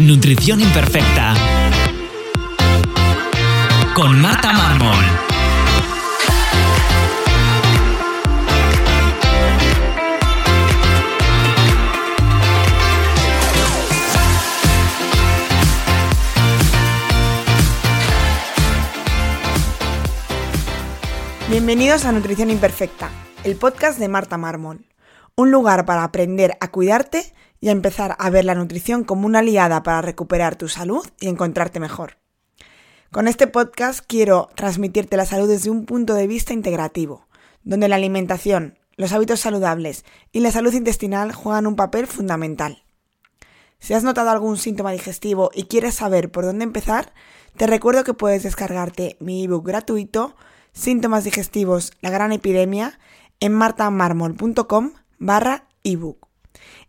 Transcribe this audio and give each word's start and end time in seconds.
Nutrición 0.00 0.62
imperfecta. 0.62 1.34
Con 3.94 4.18
Marta 4.22 4.50
Mármol. 4.50 5.04
Bienvenidos 21.50 22.06
a 22.06 22.12
Nutrición 22.12 22.48
Imperfecta, 22.48 23.10
el 23.44 23.56
podcast 23.56 23.98
de 23.98 24.08
Marta 24.08 24.38
Mármol. 24.38 24.86
Un 25.36 25.50
lugar 25.50 25.84
para 25.84 26.04
aprender 26.04 26.56
a 26.60 26.68
cuidarte 26.70 27.34
y 27.60 27.68
a 27.68 27.72
empezar 27.72 28.16
a 28.18 28.30
ver 28.30 28.44
la 28.44 28.54
nutrición 28.54 29.04
como 29.04 29.26
una 29.26 29.40
aliada 29.40 29.82
para 29.82 30.02
recuperar 30.02 30.56
tu 30.56 30.68
salud 30.68 31.06
y 31.20 31.28
encontrarte 31.28 31.80
mejor. 31.80 32.18
Con 33.10 33.28
este 33.28 33.46
podcast 33.46 34.04
quiero 34.06 34.50
transmitirte 34.54 35.16
la 35.16 35.26
salud 35.26 35.48
desde 35.48 35.70
un 35.70 35.84
punto 35.84 36.14
de 36.14 36.26
vista 36.26 36.52
integrativo, 36.52 37.26
donde 37.62 37.88
la 37.88 37.96
alimentación, 37.96 38.78
los 38.96 39.12
hábitos 39.12 39.40
saludables 39.40 40.04
y 40.32 40.40
la 40.40 40.52
salud 40.52 40.72
intestinal 40.72 41.32
juegan 41.32 41.66
un 41.66 41.76
papel 41.76 42.06
fundamental. 42.06 42.84
Si 43.78 43.94
has 43.94 44.04
notado 44.04 44.30
algún 44.30 44.56
síntoma 44.56 44.92
digestivo 44.92 45.50
y 45.54 45.64
quieres 45.64 45.94
saber 45.94 46.30
por 46.30 46.44
dónde 46.44 46.64
empezar, 46.64 47.12
te 47.56 47.66
recuerdo 47.66 48.04
que 48.04 48.14
puedes 48.14 48.42
descargarte 48.42 49.16
mi 49.20 49.44
ebook 49.44 49.66
gratuito 49.66 50.36
Síntomas 50.72 51.24
digestivos, 51.24 51.92
la 52.00 52.10
gran 52.10 52.32
epidemia 52.32 52.98
en 53.40 53.52
martamarmol.com 53.54 54.92
barra 55.18 55.66
ebook. 55.82 56.29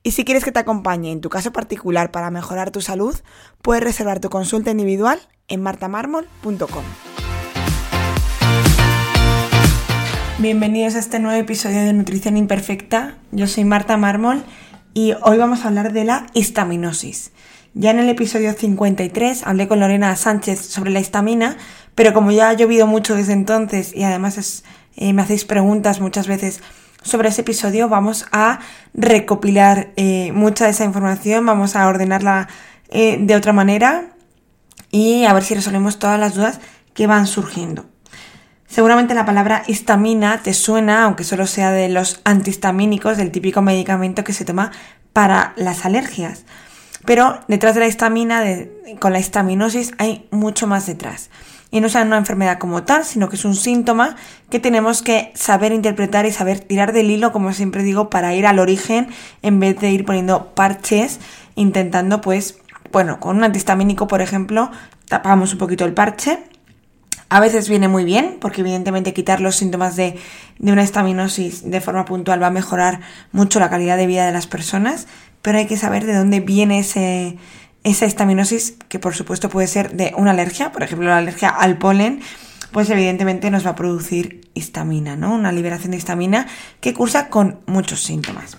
Y 0.03 0.11
si 0.11 0.25
quieres 0.25 0.43
que 0.43 0.51
te 0.51 0.59
acompañe 0.59 1.11
en 1.11 1.21
tu 1.21 1.29
caso 1.29 1.51
particular 1.51 2.11
para 2.11 2.31
mejorar 2.31 2.71
tu 2.71 2.81
salud, 2.81 3.15
puedes 3.61 3.83
reservar 3.83 4.19
tu 4.19 4.29
consulta 4.29 4.71
individual 4.71 5.19
en 5.47 5.61
martamarmol.com. 5.61 6.83
Bienvenidos 10.39 10.95
a 10.95 10.99
este 10.99 11.19
nuevo 11.19 11.39
episodio 11.39 11.83
de 11.83 11.93
Nutrición 11.93 12.35
Imperfecta. 12.35 13.15
Yo 13.31 13.45
soy 13.45 13.63
Marta 13.63 13.95
Mármol 13.95 14.43
y 14.95 15.13
hoy 15.21 15.37
vamos 15.37 15.63
a 15.63 15.67
hablar 15.67 15.93
de 15.93 16.03
la 16.03 16.25
histaminosis. 16.33 17.31
Ya 17.73 17.91
en 17.91 17.99
el 17.99 18.09
episodio 18.09 18.51
53 18.51 19.43
hablé 19.45 19.67
con 19.67 19.79
Lorena 19.79 20.15
Sánchez 20.15 20.59
sobre 20.59 20.89
la 20.89 20.99
histamina, 20.99 21.57
pero 21.95 22.13
como 22.13 22.31
ya 22.31 22.49
ha 22.49 22.53
llovido 22.53 22.87
mucho 22.87 23.15
desde 23.15 23.33
entonces 23.33 23.95
y 23.95 24.03
además 24.03 24.63
eh, 24.95 25.13
me 25.13 25.21
hacéis 25.21 25.45
preguntas 25.45 26.01
muchas 26.01 26.27
veces 26.27 26.59
sobre 27.01 27.29
ese 27.29 27.41
episodio 27.41 27.89
vamos 27.89 28.25
a 28.31 28.59
recopilar 28.93 29.91
eh, 29.95 30.31
mucha 30.33 30.65
de 30.65 30.71
esa 30.71 30.85
información, 30.85 31.45
vamos 31.45 31.75
a 31.75 31.87
ordenarla 31.87 32.47
eh, 32.89 33.17
de 33.19 33.35
otra 33.35 33.53
manera 33.53 34.05
y 34.91 35.25
a 35.25 35.33
ver 35.33 35.43
si 35.43 35.55
resolvemos 35.55 35.99
todas 35.99 36.19
las 36.19 36.35
dudas 36.35 36.59
que 36.93 37.07
van 37.07 37.27
surgiendo. 37.27 37.85
Seguramente 38.67 39.13
la 39.13 39.25
palabra 39.25 39.63
histamina 39.67 40.41
te 40.43 40.53
suena, 40.53 41.03
aunque 41.03 41.23
solo 41.23 41.47
sea 41.47 41.71
de 41.71 41.89
los 41.89 42.21
antihistamínicos, 42.23 43.17
del 43.17 43.31
típico 43.31 43.61
medicamento 43.61 44.23
que 44.23 44.33
se 44.33 44.45
toma 44.45 44.71
para 45.11 45.53
las 45.57 45.85
alergias. 45.85 46.45
Pero 47.05 47.39
detrás 47.47 47.73
de 47.73 47.81
la 47.81 47.87
histamina, 47.87 48.43
con 48.99 49.11
la 49.11 49.19
histaminosis, 49.19 49.91
hay 49.97 50.27
mucho 50.31 50.67
más 50.67 50.85
detrás 50.85 51.29
y 51.71 51.79
no 51.79 51.87
es 51.87 51.95
una 51.95 52.17
enfermedad 52.17 52.59
como 52.59 52.83
tal, 52.83 53.05
sino 53.05 53.29
que 53.29 53.37
es 53.37 53.45
un 53.45 53.55
síntoma 53.55 54.17
que 54.49 54.59
tenemos 54.59 55.01
que 55.01 55.31
saber 55.33 55.71
interpretar 55.71 56.25
y 56.25 56.31
saber 56.31 56.59
tirar 56.59 56.91
del 56.91 57.09
hilo, 57.09 57.31
como 57.31 57.53
siempre 57.53 57.81
digo, 57.81 58.09
para 58.09 58.35
ir 58.35 58.45
al 58.45 58.59
origen 58.59 59.07
en 59.41 59.59
vez 59.61 59.79
de 59.79 59.89
ir 59.89 60.05
poniendo 60.05 60.53
parches, 60.53 61.21
intentando 61.55 62.19
pues, 62.19 62.59
bueno, 62.91 63.21
con 63.21 63.37
un 63.37 63.45
antihistamínico, 63.45 64.07
por 64.07 64.21
ejemplo, 64.21 64.69
tapamos 65.07 65.53
un 65.53 65.59
poquito 65.59 65.85
el 65.85 65.93
parche. 65.93 66.39
A 67.29 67.39
veces 67.39 67.69
viene 67.69 67.87
muy 67.87 68.03
bien, 68.03 68.37
porque 68.41 68.59
evidentemente 68.59 69.13
quitar 69.13 69.39
los 69.39 69.55
síntomas 69.55 69.95
de, 69.95 70.19
de 70.59 70.71
una 70.73 70.83
histaminosis 70.83 71.71
de 71.71 71.79
forma 71.79 72.03
puntual 72.03 72.43
va 72.43 72.47
a 72.47 72.51
mejorar 72.51 72.99
mucho 73.31 73.61
la 73.61 73.69
calidad 73.69 73.95
de 73.95 74.07
vida 74.07 74.25
de 74.25 74.33
las 74.33 74.47
personas, 74.47 75.07
pero 75.41 75.57
hay 75.57 75.65
que 75.65 75.77
saber 75.77 76.05
de 76.05 76.13
dónde 76.13 76.41
viene 76.41 76.79
ese, 76.79 77.37
esa 77.83 78.05
histaminosis, 78.05 78.75
que 78.87 78.99
por 78.99 79.15
supuesto 79.15 79.49
puede 79.49 79.67
ser 79.67 79.91
de 79.93 80.13
una 80.17 80.31
alergia, 80.31 80.71
por 80.71 80.83
ejemplo 80.83 81.07
la 81.07 81.17
alergia 81.17 81.49
al 81.49 81.77
polen, 81.77 82.21
pues 82.71 82.89
evidentemente 82.89 83.51
nos 83.51 83.65
va 83.65 83.71
a 83.71 83.75
producir 83.75 84.49
histamina, 84.53 85.15
¿no? 85.15 85.33
Una 85.33 85.51
liberación 85.51 85.91
de 85.91 85.97
histamina 85.97 86.47
que 86.79 86.93
cursa 86.93 87.29
con 87.29 87.59
muchos 87.65 88.01
síntomas. 88.01 88.57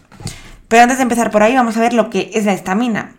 Pero 0.69 0.83
antes 0.83 0.99
de 0.99 1.03
empezar 1.03 1.31
por 1.31 1.43
ahí, 1.43 1.55
vamos 1.55 1.77
a 1.77 1.81
ver 1.81 1.93
lo 1.93 2.11
que 2.11 2.31
es 2.35 2.45
la 2.45 2.55
histamina. 2.55 3.13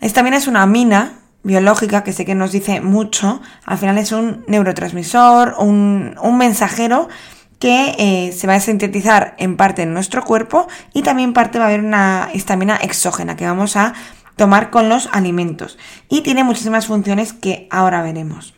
La 0.00 0.06
histamina 0.06 0.36
es 0.36 0.46
una 0.46 0.62
amina 0.62 1.20
biológica 1.42 2.04
que 2.04 2.12
sé 2.12 2.24
que 2.24 2.34
nos 2.34 2.52
dice 2.52 2.80
mucho. 2.80 3.40
Al 3.64 3.78
final 3.78 3.98
es 3.98 4.12
un 4.12 4.44
neurotransmisor, 4.48 5.54
un, 5.58 6.14
un 6.22 6.38
mensajero 6.38 7.08
que 7.58 7.94
eh, 7.98 8.32
se 8.32 8.46
va 8.46 8.54
a 8.54 8.60
sintetizar 8.60 9.34
en 9.38 9.56
parte 9.56 9.82
en 9.82 9.92
nuestro 9.92 10.24
cuerpo 10.24 10.68
y 10.92 11.02
también 11.02 11.32
parte 11.32 11.58
va 11.58 11.64
a 11.64 11.68
haber 11.68 11.80
una 11.80 12.30
histamina 12.32 12.76
exógena 12.76 13.36
que 13.36 13.44
vamos 13.44 13.76
a 13.76 13.94
tomar 14.38 14.70
con 14.70 14.88
los 14.88 15.10
alimentos 15.12 15.76
y 16.08 16.22
tiene 16.22 16.44
muchísimas 16.44 16.86
funciones 16.86 17.34
que 17.34 17.68
ahora 17.70 18.00
veremos. 18.00 18.54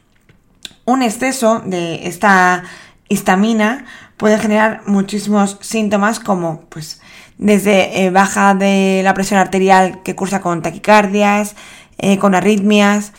Un 0.85 1.03
exceso 1.03 1.61
de 1.65 2.07
esta 2.07 2.63
histamina 3.09 3.87
puede 4.17 4.39
generar 4.39 4.83
muchísimos 4.87 5.59
síntomas 5.61 6.21
como 6.21 6.61
pues 6.69 7.01
desde 7.39 8.05
eh, 8.05 8.11
baja 8.11 8.55
de 8.55 9.01
la 9.03 9.15
presión 9.15 9.41
arterial 9.41 10.03
que 10.03 10.15
cursa 10.15 10.41
con 10.41 10.63
taquicardias, 10.63 11.57
eh, 11.99 12.19
con 12.19 12.35
arritmias, 12.35 13.13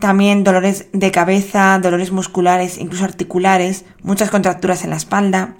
también 0.00 0.42
dolores 0.42 0.88
de 0.92 1.10
cabeza, 1.12 1.78
dolores 1.78 2.10
musculares, 2.10 2.78
incluso 2.78 3.04
articulares, 3.04 3.84
muchas 4.02 4.30
contracturas 4.30 4.82
en 4.82 4.90
la 4.90 4.96
espalda. 4.96 5.54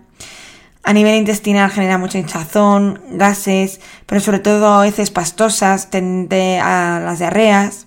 A 0.83 0.93
nivel 0.95 1.17
intestinal 1.17 1.71
genera 1.71 1.99
mucha 1.99 2.19
hinchazón, 2.19 3.01
gases, 3.13 3.81
pero 4.07 4.21
sobre 4.21 4.39
todo 4.39 4.73
a 4.73 4.83
veces 4.83 5.11
pastosas, 5.11 5.91
tende 5.91 6.59
a 6.59 7.01
las 7.05 7.19
diarreas. 7.19 7.87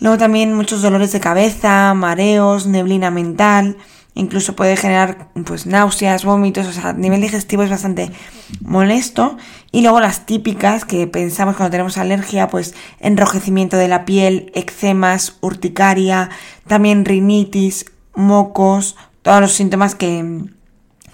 Luego 0.00 0.18
también 0.18 0.54
muchos 0.54 0.82
dolores 0.82 1.12
de 1.12 1.20
cabeza, 1.20 1.94
mareos, 1.94 2.66
neblina 2.66 3.10
mental, 3.10 3.76
incluso 4.14 4.54
puede 4.54 4.76
generar 4.76 5.28
pues 5.44 5.66
náuseas, 5.66 6.24
vómitos, 6.24 6.66
o 6.66 6.72
sea, 6.72 6.90
a 6.90 6.92
nivel 6.92 7.22
digestivo 7.22 7.62
es 7.62 7.70
bastante 7.70 8.10
molesto. 8.60 9.38
Y 9.72 9.82
luego 9.82 10.00
las 10.00 10.26
típicas 10.26 10.84
que 10.84 11.06
pensamos 11.06 11.56
cuando 11.56 11.70
tenemos 11.70 11.96
alergia, 11.96 12.48
pues 12.48 12.74
enrojecimiento 12.98 13.76
de 13.76 13.88
la 13.88 14.04
piel, 14.04 14.52
eczemas, 14.54 15.36
urticaria, 15.40 16.30
también 16.66 17.04
rinitis, 17.04 17.86
mocos, 18.14 18.96
todos 19.22 19.40
los 19.40 19.52
síntomas 19.52 19.94
que, 19.94 20.44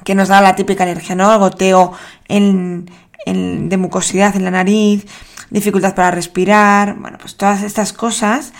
que 0.06 0.14
nos 0.14 0.28
da 0.28 0.40
la 0.40 0.54
típica 0.54 0.84
alergia, 0.84 1.16
¿no? 1.16 1.36
goteo 1.36 1.92
de 2.28 3.76
mucosidad 3.76 4.36
en 4.36 4.44
la 4.44 4.52
nariz, 4.52 5.04
dificultad 5.50 5.96
para 5.96 6.12
respirar, 6.12 6.94
bueno, 6.94 7.18
pues 7.20 7.36
todas 7.36 7.64
estas 7.64 7.92
cosas 7.92 8.52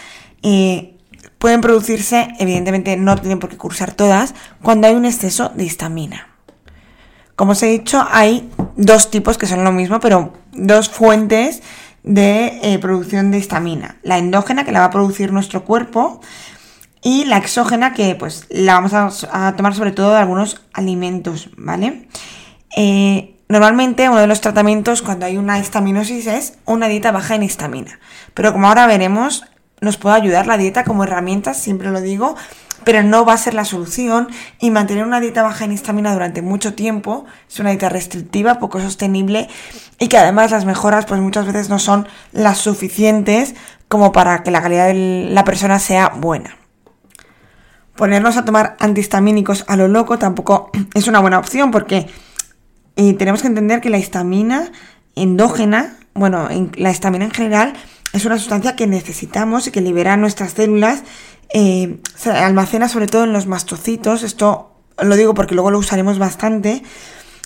eh, 0.43 0.97
pueden 1.39 1.61
producirse, 1.61 2.35
evidentemente 2.41 2.97
no 2.97 3.17
tienen 3.17 3.39
por 3.39 3.49
qué 3.49 3.57
cursar 3.57 3.93
todas, 3.93 4.35
cuando 4.61 4.89
hay 4.89 4.97
un 4.97 5.05
exceso 5.05 5.53
de 5.55 5.63
histamina. 5.63 6.27
Como 7.37 7.53
os 7.53 7.63
he 7.63 7.67
dicho, 7.67 8.05
hay 8.11 8.51
dos 8.75 9.13
tipos 9.13 9.39
que 9.39 9.47
son 9.47 9.63
lo 9.63 9.71
mismo, 9.71 10.01
pero 10.01 10.33
dos 10.53 10.89
fuentes 10.89 11.63
de 12.03 12.59
eh, 12.63 12.81
producción 12.81 13.31
de 13.31 13.39
histamina. 13.39 13.99
La 14.03 14.19
endógena, 14.19 14.65
que 14.65 14.73
la 14.73 14.81
va 14.81 14.87
a 14.87 14.91
producir 14.91 15.33
nuestro 15.33 15.65
cuerpo, 15.65 16.21
y 17.07 17.25
la 17.25 17.37
exógena 17.37 17.93
que 17.93 18.17
pues 18.17 18.47
la 18.51 18.81
vamos 18.81 19.25
a, 19.31 19.55
tomar 19.57 19.77
sobre 19.77 19.93
todo 19.93 20.11
de 20.11 20.19
algunos 20.19 20.61
alimentos, 20.73 21.51
¿vale? 21.57 22.09
Eh, 22.77 23.37
normalmente 23.49 24.09
uno 24.09 24.19
de 24.19 24.27
los 24.27 24.41
tratamientos 24.41 25.03
cuando 25.03 25.25
hay 25.25 25.37
una 25.37 25.61
histaminosis 25.61 26.27
es 26.27 26.55
una 26.65 26.89
dieta 26.89 27.13
baja 27.13 27.37
en 27.37 27.45
histamina, 27.45 28.01
pero 28.35 28.53
como 28.53 28.67
ahora 28.67 28.89
veremos, 28.89 29.45
nos 29.81 29.99
puede 29.99 30.17
ayudar 30.17 30.49
la 30.49 30.57
dieta 30.57 30.83
como 30.83 31.05
herramienta, 31.05 31.55
siempre 31.55 31.93
lo 31.93 32.01
digo, 32.01 32.35
pero 32.83 33.05
no 33.05 33.25
va 33.25 33.35
a 33.35 33.39
ser 33.39 33.55
la 33.55 33.65
solución 33.65 34.27
y 34.59 34.73
mantener 34.73 35.05
una 35.05 35.21
dieta 35.21 35.45
baja 35.45 35.65
en 35.65 35.71
histamina 35.71 36.13
durante 36.13 36.43
mucho 36.43 36.75
tiempo 36.75 37.25
es 37.49 37.61
una 37.61 37.71
dieta 37.71 37.89
restrictiva, 37.89 38.59
poco 38.59 38.81
sostenible 38.81 39.49
y 40.01 40.09
que 40.09 40.19
además 40.19 40.51
las 40.51 40.65
mejoras 40.65 41.07
pues 41.07 41.21
muchas 41.21 41.47
veces 41.47 41.69
no 41.69 41.79
son 41.79 42.09
las 42.33 42.59
suficientes 42.59 43.55
como 43.87 44.11
para 44.11 44.43
que 44.43 44.51
la 44.51 44.61
calidad 44.61 44.89
de 44.89 45.29
la 45.31 45.45
persona 45.45 45.79
sea 45.79 46.09
buena. 46.09 46.66
Ponernos 47.97 48.37
a 48.37 48.45
tomar 48.45 48.77
antihistamínicos 48.79 49.65
a 49.69 49.77
lo 49.77 49.89
loco 49.89 50.19
tampoco 50.19 50.71
es 50.95 51.09
una 51.09 51.21
buena 51.21 51.39
opción 51.39 51.71
porque 51.71 52.07
eh, 52.97 53.15
tenemos 53.15 53.43
que 53.43 53.49
entender 53.49 53.81
que 53.81 53.91
la 53.91 53.99
histamina 53.99 54.71
endógena, 55.15 55.97
bueno, 56.15 56.49
la 56.75 56.91
histamina 56.91 57.25
en 57.25 57.31
general, 57.31 57.73
es 58.13 58.25
una 58.25 58.39
sustancia 58.39 58.77
que 58.77 58.87
necesitamos 58.87 59.67
y 59.67 59.71
que 59.71 59.81
libera 59.81 60.17
nuestras 60.17 60.53
células 60.53 61.03
eh, 61.51 62.01
se 62.17 62.31
almacena 62.31 62.89
sobre 62.89 63.07
todo 63.07 63.25
en 63.25 63.33
los 63.33 63.47
mastocitos, 63.47 64.23
esto 64.23 64.73
lo 64.99 65.17
digo 65.17 65.35
porque 65.35 65.55
luego 65.55 65.71
lo 65.71 65.79
usaremos 65.79 66.19
bastante, 66.19 66.83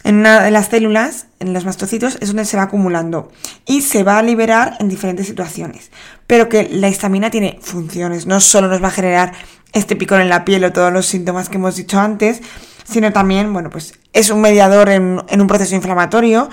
en 0.05 0.17
una 0.17 0.43
de 0.43 0.51
las 0.51 0.69
células, 0.69 1.27
en 1.41 1.53
los 1.53 1.65
mastocitos, 1.65 2.17
es 2.21 2.29
donde 2.29 2.45
se 2.45 2.57
va 2.57 2.65
acumulando 2.65 3.31
y 3.67 3.83
se 3.83 4.03
va 4.03 4.19
a 4.19 4.23
liberar 4.23 4.77
en 4.81 4.89
diferentes 4.89 5.27
situaciones. 5.27 5.91
Pero 6.27 6.49
que 6.49 6.69
la 6.71 6.89
histamina 6.89 7.31
tiene 7.31 7.59
funciones, 7.61 8.27
no 8.27 8.41
solo 8.41 8.69
nos 8.69 8.83
va 8.83 8.89
a 8.89 8.93
generar 8.93 9.33
este 9.73 9.97
picor 9.97 10.21
en 10.21 10.29
la 10.29 10.45
piel 10.45 10.65
o 10.65 10.73
todos 10.73 10.93
los 10.93 11.07
síntomas 11.07 11.49
que 11.49 11.57
hemos 11.57 11.77
dicho 11.77 12.01
antes, 12.01 12.41
sino 12.85 13.13
también, 13.13 13.53
bueno, 13.53 13.71
pues 13.71 13.95
es 14.13 14.31
un 14.31 14.41
mediador 14.41 14.89
en, 14.89 15.23
en 15.29 15.41
un 15.41 15.47
proceso 15.47 15.75
inflamatorio, 15.75 16.49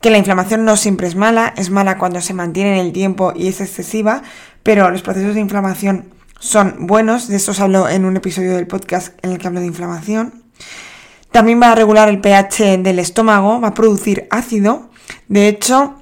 que 0.00 0.10
la 0.10 0.18
inflamación 0.18 0.64
no 0.64 0.76
siempre 0.76 1.08
es 1.08 1.14
mala, 1.14 1.52
es 1.56 1.70
mala 1.70 1.98
cuando 1.98 2.20
se 2.20 2.32
mantiene 2.32 2.78
en 2.78 2.86
el 2.86 2.92
tiempo 2.92 3.32
y 3.34 3.48
es 3.48 3.60
excesiva, 3.60 4.22
pero 4.62 4.90
los 4.90 5.02
procesos 5.02 5.34
de 5.34 5.40
inflamación 5.40 6.14
son 6.38 6.86
buenos, 6.86 7.28
de 7.28 7.36
esto 7.36 7.50
os 7.50 7.60
hablo 7.60 7.88
en 7.88 8.04
un 8.04 8.16
episodio 8.16 8.56
del 8.56 8.66
podcast 8.66 9.12
en 9.22 9.32
el 9.32 9.38
que 9.38 9.46
hablo 9.46 9.60
de 9.60 9.66
inflamación. 9.66 10.42
También 11.30 11.60
va 11.60 11.72
a 11.72 11.74
regular 11.74 12.08
el 12.08 12.20
pH 12.20 12.78
del 12.78 12.98
estómago, 12.98 13.60
va 13.60 13.68
a 13.68 13.74
producir 13.74 14.26
ácido. 14.30 14.90
De 15.28 15.48
hecho, 15.48 15.94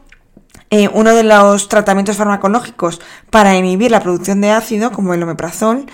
eh, 0.71 0.89
uno 0.93 1.15
de 1.15 1.23
los 1.23 1.69
tratamientos 1.69 2.17
farmacológicos 2.17 3.01
para 3.31 3.57
inhibir 3.57 3.91
la 3.91 4.01
producción 4.01 4.41
de 4.41 4.51
ácido, 4.51 4.93
como 4.93 5.15
el 5.15 5.23
omeprazol, 5.23 5.87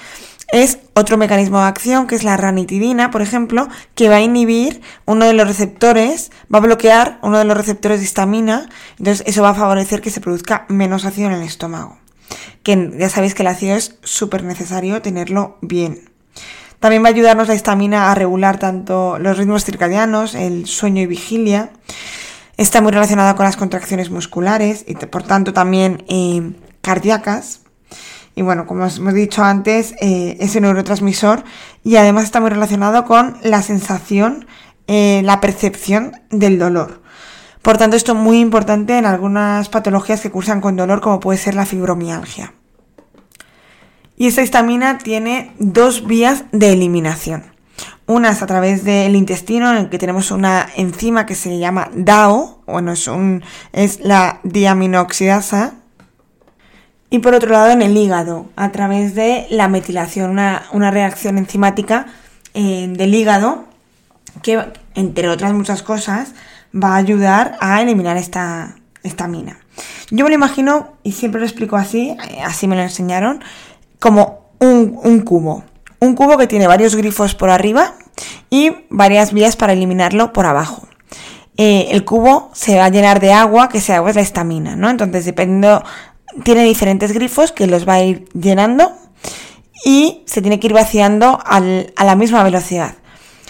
es 0.52 0.78
otro 0.94 1.16
mecanismo 1.16 1.58
de 1.58 1.66
acción, 1.66 2.06
que 2.06 2.14
es 2.14 2.22
la 2.22 2.36
ranitidina, 2.36 3.10
por 3.10 3.22
ejemplo, 3.22 3.68
que 3.94 4.08
va 4.08 4.16
a 4.16 4.20
inhibir 4.20 4.82
uno 5.04 5.24
de 5.24 5.32
los 5.32 5.48
receptores, 5.48 6.30
va 6.52 6.58
a 6.58 6.62
bloquear 6.62 7.18
uno 7.22 7.38
de 7.38 7.44
los 7.44 7.56
receptores 7.56 7.98
de 7.98 8.04
histamina, 8.04 8.68
entonces 8.98 9.24
eso 9.26 9.42
va 9.42 9.50
a 9.50 9.54
favorecer 9.54 10.00
que 10.00 10.10
se 10.10 10.20
produzca 10.20 10.66
menos 10.68 11.04
ácido 11.04 11.28
en 11.28 11.34
el 11.34 11.42
estómago 11.42 11.98
que 12.64 12.92
ya 12.98 13.08
sabéis 13.08 13.34
que 13.34 13.42
el 13.42 13.48
ácido 13.48 13.76
es 13.76 13.96
súper 14.02 14.42
necesario 14.42 15.00
tenerlo 15.02 15.58
bien. 15.60 16.10
También 16.84 17.02
va 17.02 17.06
a 17.06 17.12
ayudarnos 17.12 17.48
la 17.48 17.54
histamina 17.54 18.12
a 18.12 18.14
regular 18.14 18.58
tanto 18.58 19.18
los 19.18 19.38
ritmos 19.38 19.64
circadianos, 19.64 20.34
el 20.34 20.66
sueño 20.66 21.00
y 21.00 21.06
vigilia. 21.06 21.70
Está 22.58 22.82
muy 22.82 22.92
relacionada 22.92 23.34
con 23.36 23.46
las 23.46 23.56
contracciones 23.56 24.10
musculares 24.10 24.84
y 24.86 24.94
por 24.94 25.22
tanto 25.22 25.54
también 25.54 26.04
eh, 26.08 26.52
cardíacas. 26.82 27.60
Y 28.34 28.42
bueno, 28.42 28.66
como 28.66 28.84
os 28.84 28.98
hemos 28.98 29.14
dicho 29.14 29.42
antes, 29.42 29.94
eh, 29.98 30.36
es 30.40 30.56
un 30.56 30.64
neurotransmisor 30.64 31.44
y 31.82 31.96
además 31.96 32.24
está 32.24 32.40
muy 32.40 32.50
relacionado 32.50 33.06
con 33.06 33.38
la 33.42 33.62
sensación, 33.62 34.46
eh, 34.86 35.22
la 35.24 35.40
percepción 35.40 36.12
del 36.28 36.58
dolor. 36.58 37.00
Por 37.62 37.78
tanto, 37.78 37.96
esto 37.96 38.12
es 38.12 38.18
muy 38.18 38.40
importante 38.40 38.98
en 38.98 39.06
algunas 39.06 39.70
patologías 39.70 40.20
que 40.20 40.30
cursan 40.30 40.60
con 40.60 40.76
dolor, 40.76 41.00
como 41.00 41.18
puede 41.18 41.38
ser 41.38 41.54
la 41.54 41.64
fibromialgia. 41.64 42.52
Y 44.16 44.28
esta 44.28 44.42
histamina 44.42 44.98
tiene 44.98 45.52
dos 45.58 46.06
vías 46.06 46.44
de 46.52 46.72
eliminación. 46.72 47.54
Una 48.06 48.30
es 48.30 48.42
a 48.42 48.46
través 48.46 48.84
del 48.84 49.16
intestino, 49.16 49.70
en 49.70 49.76
el 49.78 49.88
que 49.88 49.98
tenemos 49.98 50.30
una 50.30 50.68
enzima 50.76 51.24
que 51.24 51.34
se 51.34 51.58
llama 51.58 51.90
DAO, 51.94 52.62
bueno, 52.66 52.92
es, 52.92 53.08
un, 53.08 53.42
es 53.72 54.00
la 54.00 54.40
diaminoxidasa. 54.44 55.74
Y 57.10 57.20
por 57.20 57.34
otro 57.34 57.50
lado, 57.50 57.70
en 57.70 57.80
el 57.80 57.96
hígado, 57.96 58.46
a 58.56 58.72
través 58.72 59.14
de 59.14 59.46
la 59.50 59.68
metilación, 59.68 60.30
una, 60.30 60.90
reacción 60.90 61.38
enzimática 61.38 62.06
eh, 62.52 62.86
del 62.90 63.14
hígado, 63.14 63.64
que 64.42 64.64
entre 64.94 65.28
otras 65.28 65.54
muchas 65.54 65.82
cosas, 65.82 66.34
va 66.74 66.94
a 66.94 66.96
ayudar 66.96 67.56
a 67.60 67.80
eliminar 67.80 68.16
esta, 68.16 68.76
esta 69.02 69.28
mina. 69.28 69.58
Yo 70.10 70.24
me 70.24 70.30
lo 70.30 70.34
imagino, 70.34 70.94
y 71.02 71.12
siempre 71.12 71.40
lo 71.40 71.46
explico 71.46 71.76
así, 71.76 72.16
eh, 72.30 72.42
así 72.44 72.68
me 72.68 72.76
lo 72.76 72.82
enseñaron, 72.82 73.42
como 74.04 74.50
un, 74.58 75.22
cubo. 75.22 75.64
Un 75.98 76.14
cubo 76.14 76.36
que 76.36 76.46
tiene 76.46 76.66
varios 76.66 76.94
grifos 76.94 77.34
por 77.34 77.48
arriba 77.48 77.94
y 78.50 78.70
varias 78.90 79.32
vías 79.32 79.56
para 79.56 79.72
eliminarlo 79.72 80.34
por 80.34 80.44
abajo. 80.44 80.86
Eh, 81.56 81.88
el 81.90 82.04
cubo 82.04 82.50
se 82.52 82.76
va 82.76 82.84
a 82.84 82.88
llenar 82.90 83.18
de 83.18 83.32
agua, 83.32 83.70
que 83.70 83.78
ese 83.78 83.94
agua 83.94 84.10
es 84.10 84.16
la 84.16 84.20
estamina, 84.20 84.76
¿no? 84.76 84.90
Entonces, 84.90 85.24
dependiendo, 85.24 85.82
tiene 86.42 86.64
diferentes 86.64 87.12
grifos 87.12 87.50
que 87.50 87.66
los 87.66 87.88
va 87.88 87.94
a 87.94 88.02
ir 88.02 88.28
llenando 88.34 88.92
y 89.86 90.22
se 90.26 90.42
tiene 90.42 90.60
que 90.60 90.66
ir 90.66 90.74
vaciando 90.74 91.38
a 91.42 91.60
la 92.04 92.14
misma 92.14 92.42
velocidad. 92.42 92.96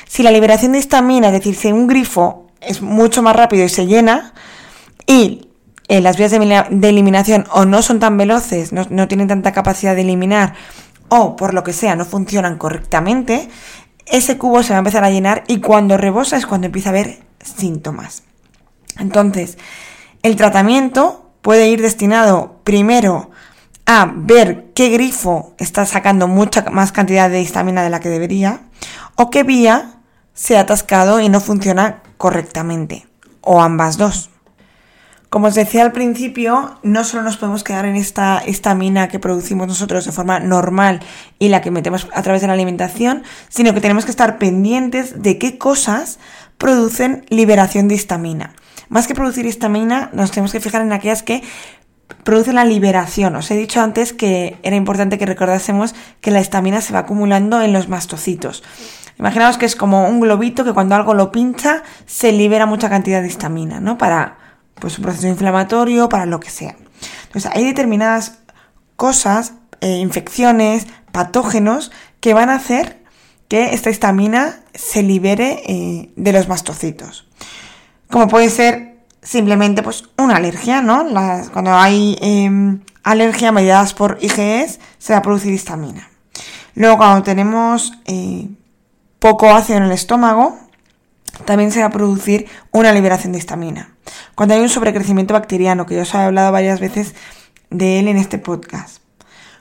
Si 0.06 0.22
la 0.22 0.30
liberación 0.30 0.70
de 0.70 0.78
estamina, 0.78 1.26
es 1.26 1.32
decir, 1.32 1.56
si 1.56 1.72
un 1.72 1.88
grifo 1.88 2.46
es 2.60 2.80
mucho 2.80 3.22
más 3.22 3.34
rápido 3.34 3.64
y 3.64 3.68
se 3.68 3.86
llena 3.86 4.34
y 5.04 5.43
eh, 5.88 6.00
las 6.00 6.16
vías 6.16 6.30
de, 6.30 6.88
eliminación 6.88 7.46
o 7.52 7.64
no 7.64 7.82
son 7.82 8.00
tan 8.00 8.16
veloces, 8.16 8.72
no, 8.72 9.08
tienen 9.08 9.28
tanta 9.28 9.52
capacidad 9.52 9.94
de 9.94 10.00
eliminar 10.00 10.54
o 11.08 11.36
por 11.36 11.52
lo 11.52 11.62
que 11.62 11.72
sea 11.72 11.94
no 11.94 12.04
funcionan 12.04 12.56
correctamente, 12.56 13.48
ese 14.06 14.38
cubo 14.38 14.62
se 14.62 14.70
va 14.70 14.76
a 14.76 14.78
empezar 14.78 15.04
a 15.04 15.10
llenar 15.10 15.44
y 15.46 15.60
cuando 15.60 15.96
rebosa 15.96 16.36
es 16.36 16.46
cuando 16.46 16.66
empieza 16.66 16.88
a 16.88 16.92
haber 16.92 17.18
síntomas. 17.42 18.22
Entonces, 18.98 19.58
el 20.22 20.36
tratamiento 20.36 21.30
puede 21.42 21.68
ir 21.68 21.82
destinado 21.82 22.60
primero 22.64 23.30
a 23.86 24.10
ver 24.14 24.72
qué 24.74 24.88
grifo 24.88 25.54
está 25.58 25.84
sacando 25.84 26.28
mucha 26.28 26.62
más 26.70 26.92
cantidad 26.92 27.28
de 27.28 27.42
histamina 27.42 27.82
de 27.82 27.90
la 27.90 28.00
que 28.00 28.08
debería 28.08 28.60
o 29.16 29.30
qué 29.30 29.42
vía 29.42 29.96
se 30.32 30.56
ha 30.56 30.60
atascado 30.60 31.20
y 31.20 31.28
no 31.28 31.40
funciona 31.40 32.02
correctamente, 32.16 33.06
o 33.42 33.60
ambas 33.60 33.98
dos. 33.98 34.30
Como 35.34 35.48
os 35.48 35.56
decía 35.56 35.82
al 35.82 35.90
principio, 35.90 36.78
no 36.84 37.02
solo 37.02 37.24
nos 37.24 37.38
podemos 37.38 37.64
quedar 37.64 37.86
en 37.86 37.96
esta 37.96 38.38
estamina 38.38 39.08
que 39.08 39.18
producimos 39.18 39.66
nosotros 39.66 40.04
de 40.04 40.12
forma 40.12 40.38
normal 40.38 41.00
y 41.40 41.48
la 41.48 41.60
que 41.60 41.72
metemos 41.72 42.06
a 42.14 42.22
través 42.22 42.40
de 42.40 42.46
la 42.46 42.52
alimentación, 42.52 43.24
sino 43.48 43.74
que 43.74 43.80
tenemos 43.80 44.04
que 44.04 44.12
estar 44.12 44.38
pendientes 44.38 45.24
de 45.24 45.36
qué 45.38 45.58
cosas 45.58 46.20
producen 46.56 47.26
liberación 47.30 47.88
de 47.88 47.96
histamina. 47.96 48.54
Más 48.88 49.08
que 49.08 49.16
producir 49.16 49.44
histamina, 49.44 50.08
nos 50.12 50.30
tenemos 50.30 50.52
que 50.52 50.60
fijar 50.60 50.82
en 50.82 50.92
aquellas 50.92 51.24
que 51.24 51.42
producen 52.22 52.54
la 52.54 52.64
liberación. 52.64 53.34
Os 53.34 53.50
he 53.50 53.56
dicho 53.56 53.80
antes 53.80 54.12
que 54.12 54.56
era 54.62 54.76
importante 54.76 55.18
que 55.18 55.26
recordásemos 55.26 55.96
que 56.20 56.30
la 56.30 56.40
histamina 56.40 56.80
se 56.80 56.92
va 56.92 57.00
acumulando 57.00 57.60
en 57.60 57.72
los 57.72 57.88
mastocitos. 57.88 58.62
Imaginaos 59.18 59.58
que 59.58 59.66
es 59.66 59.74
como 59.74 60.08
un 60.08 60.20
globito 60.20 60.64
que 60.64 60.72
cuando 60.72 60.94
algo 60.94 61.12
lo 61.12 61.32
pincha 61.32 61.82
se 62.06 62.30
libera 62.30 62.66
mucha 62.66 62.88
cantidad 62.88 63.20
de 63.20 63.26
histamina, 63.26 63.80
¿no? 63.80 63.98
Para 63.98 64.43
pues 64.80 64.98
un 64.98 65.04
proceso 65.04 65.28
inflamatorio, 65.28 66.08
para 66.08 66.26
lo 66.26 66.40
que 66.40 66.50
sea. 66.50 66.76
Entonces 67.26 67.50
hay 67.54 67.64
determinadas 67.64 68.38
cosas, 68.96 69.54
eh, 69.80 69.98
infecciones, 69.98 70.86
patógenos 71.12 71.92
que 72.20 72.34
van 72.34 72.50
a 72.50 72.56
hacer 72.56 73.02
que 73.48 73.74
esta 73.74 73.90
histamina 73.90 74.60
se 74.74 75.02
libere 75.02 75.62
eh, 75.66 76.10
de 76.16 76.32
los 76.32 76.48
mastocitos. 76.48 77.26
Como 78.10 78.28
puede 78.28 78.48
ser 78.50 78.94
simplemente 79.22 79.82
pues 79.82 80.04
una 80.18 80.36
alergia, 80.36 80.82
¿no? 80.82 81.06
cuando 81.52 81.74
hay 81.74 82.16
em, 82.20 82.80
alergia 83.02 83.52
mediadas 83.52 83.94
por 83.94 84.18
IgEs 84.20 84.80
se 84.98 85.12
va 85.12 85.20
a 85.20 85.22
producir 85.22 85.52
histamina. 85.52 86.08
Luego 86.74 86.98
cuando 86.98 87.22
tenemos 87.22 87.92
eh, 88.06 88.48
poco 89.18 89.54
ácido 89.54 89.78
en 89.78 89.84
el 89.84 89.92
estómago, 89.92 90.58
también 91.44 91.72
se 91.72 91.80
va 91.80 91.86
a 91.86 91.90
producir 91.90 92.46
una 92.70 92.92
liberación 92.92 93.32
de 93.32 93.38
histamina. 93.38 93.94
Cuando 94.34 94.54
hay 94.54 94.60
un 94.60 94.68
sobrecrecimiento 94.68 95.34
bacteriano, 95.34 95.86
que 95.86 95.96
yo 95.96 96.02
os 96.02 96.14
he 96.14 96.18
hablado 96.18 96.52
varias 96.52 96.80
veces 96.80 97.14
de 97.70 97.98
él 97.98 98.08
en 98.08 98.16
este 98.16 98.38
podcast. 98.38 98.98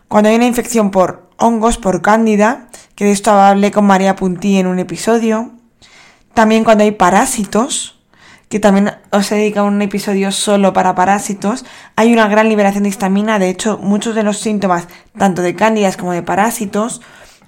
Cuando 0.08 0.30
hay 0.30 0.36
una 0.36 0.46
infección 0.46 0.92
por 0.92 1.30
hongos, 1.38 1.78
por 1.78 2.02
cándida, 2.02 2.68
que 2.96 3.06
de 3.06 3.12
esto 3.12 3.32
hablé 3.32 3.72
con 3.72 3.86
María 3.86 4.16
Puntí 4.16 4.58
en 4.58 4.68
un 4.68 4.80
episodio. 4.80 5.52
También 6.34 6.64
cuando 6.64 6.84
hay 6.84 6.92
parásitos, 6.92 8.00
que 8.50 8.60
también 8.60 8.92
os 9.12 9.32
he 9.32 9.36
dedicado 9.36 9.66
un 9.66 9.82
episodio 9.82 10.32
solo 10.32 10.74
para 10.74 10.94
parásitos, 10.94 11.66
hay 11.96 12.14
una 12.14 12.28
gran 12.28 12.50
liberación 12.50 12.84
de 12.84 12.90
histamina. 12.90 13.40
De 13.40 13.50
hecho, 13.50 13.80
muchos 13.80 14.14
de 14.14 14.24
los 14.24 14.38
síntomas, 14.38 14.88
tanto 15.18 15.42
de 15.42 15.56
cándidas 15.56 15.98
como 15.98 16.12
de 16.12 16.22
parásitos, 16.22 17.02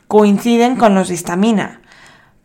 coinciden 0.07 0.75
con 0.75 0.95
los 0.95 1.09
de 1.09 1.13
histamina 1.13 1.81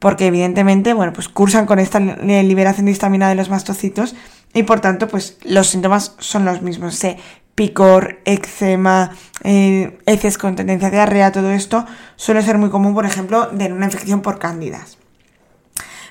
porque 0.01 0.27
evidentemente, 0.27 0.95
bueno, 0.95 1.13
pues 1.13 1.29
cursan 1.29 1.67
con 1.67 1.79
esta 1.79 2.01
liberación 2.01 2.87
de 2.87 2.93
histamina 2.93 3.29
de 3.29 3.37
los 3.37 3.51
mastocitos 3.51 4.17
y 4.53 4.65
por 4.65 4.81
tanto, 4.81 5.07
pues 5.07 5.39
los 5.45 5.69
síntomas 5.69 6.17
son 6.19 6.45
los 6.45 6.63
mismos. 6.63 6.97
Se 6.97 7.19
picor, 7.55 8.21
eczema, 8.25 9.11
eh, 9.45 9.99
heces 10.07 10.39
con 10.39 10.57
tendencia 10.57 10.89
a 10.89 10.91
diarrea, 10.91 11.31
todo 11.31 11.51
esto 11.51 11.85
suele 12.17 12.43
ser 12.43 12.57
muy 12.57 12.71
común, 12.71 12.95
por 12.95 13.05
ejemplo, 13.05 13.49
de 13.49 13.73
una 13.73 13.85
infección 13.85 14.23
por 14.23 14.39
cándidas. 14.39 14.97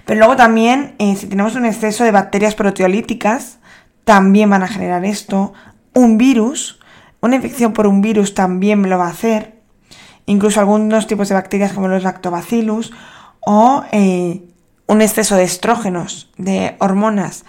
Pero 0.06 0.20
luego 0.20 0.36
también, 0.36 0.96
eh, 1.00 1.16
si 1.16 1.28
tenemos 1.28 1.56
un 1.56 1.66
exceso 1.66 2.04
de 2.04 2.12
bacterias 2.12 2.54
proteolíticas, 2.54 3.58
también 4.04 4.50
van 4.50 4.64
a 4.64 4.68
generar 4.68 5.04
esto. 5.06 5.54
Un 5.94 6.18
virus, 6.18 6.80
una 7.22 7.36
infección 7.36 7.74
por 7.74 7.88
un 7.88 8.02
virus 8.02 8.36
también 8.36 8.88
lo 8.88 8.98
va 9.00 9.08
a 9.08 9.12
hacer. 9.12 9.60
Incluso 10.28 10.60
algunos 10.60 11.08
tipos 11.08 11.30
de 11.30 11.36
bacterias 11.36 11.74
como 11.74 11.88
los 11.88 12.04
lactobacillus 12.04 12.92
o 13.42 13.84
eh, 13.92 14.42
un 14.88 15.02
exceso 15.02 15.36
de 15.36 15.44
estrógenos, 15.44 16.30
de 16.38 16.76
hormonas. 16.80 17.46